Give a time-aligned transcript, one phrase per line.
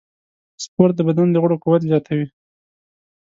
[0.63, 2.27] سپورت د بدن د غړو قوت زیاتوي.